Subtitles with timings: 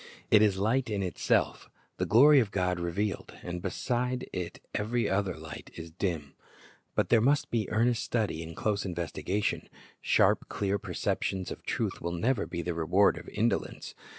[0.31, 1.69] It is light in itself,—
[1.99, 6.33] the glory of God revealed; and beside it every other light is dim.
[6.95, 9.69] But there must be earnest study and close investigation.
[10.01, 13.93] Sharp, clear perceptions of truth will never be the reward of indolence.